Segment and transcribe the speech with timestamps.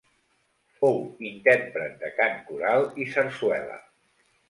[0.79, 0.97] Fou
[1.33, 3.83] intèrpret de cant coral i sarsuela.